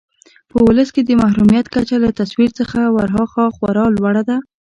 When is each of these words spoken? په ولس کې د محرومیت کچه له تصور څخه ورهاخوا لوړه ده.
په 0.51 0.57
ولس 0.67 0.89
کې 0.95 1.01
د 1.03 1.11
محرومیت 1.21 1.65
کچه 1.75 1.95
له 2.03 2.09
تصور 2.19 2.49
څخه 2.59 2.79
ورهاخوا 2.95 3.71
لوړه 3.97 4.23
ده. 4.29 4.37